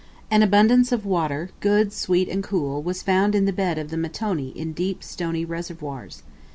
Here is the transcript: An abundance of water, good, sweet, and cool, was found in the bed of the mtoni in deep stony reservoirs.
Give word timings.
An 0.31 0.41
abundance 0.41 0.91
of 0.91 1.05
water, 1.05 1.51
good, 1.59 1.93
sweet, 1.93 2.27
and 2.27 2.43
cool, 2.43 2.81
was 2.81 3.03
found 3.03 3.35
in 3.35 3.45
the 3.45 3.53
bed 3.53 3.77
of 3.77 3.89
the 3.91 3.97
mtoni 3.97 4.51
in 4.55 4.73
deep 4.73 5.03
stony 5.03 5.45
reservoirs. 5.45 6.23